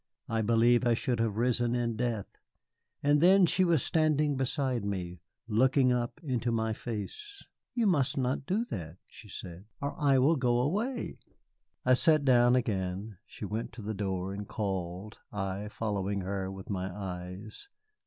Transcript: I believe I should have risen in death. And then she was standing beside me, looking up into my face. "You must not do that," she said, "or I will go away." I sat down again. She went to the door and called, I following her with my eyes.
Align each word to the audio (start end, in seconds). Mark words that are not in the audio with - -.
I 0.27 0.41
believe 0.41 0.83
I 0.83 0.95
should 0.95 1.19
have 1.19 1.37
risen 1.37 1.75
in 1.75 1.95
death. 1.95 2.25
And 3.03 3.21
then 3.21 3.45
she 3.45 3.63
was 3.63 3.83
standing 3.83 4.35
beside 4.35 4.83
me, 4.83 5.21
looking 5.47 5.93
up 5.93 6.19
into 6.23 6.51
my 6.51 6.73
face. 6.73 7.45
"You 7.75 7.85
must 7.85 8.17
not 8.17 8.47
do 8.47 8.65
that," 8.71 8.97
she 9.05 9.29
said, 9.29 9.65
"or 9.79 9.93
I 10.01 10.17
will 10.17 10.37
go 10.37 10.59
away." 10.59 11.19
I 11.85 11.93
sat 11.93 12.25
down 12.25 12.55
again. 12.55 13.19
She 13.27 13.45
went 13.45 13.73
to 13.73 13.83
the 13.83 13.93
door 13.93 14.33
and 14.33 14.47
called, 14.47 15.19
I 15.31 15.67
following 15.67 16.21
her 16.21 16.51
with 16.51 16.67
my 16.71 16.91
eyes. 16.91 17.69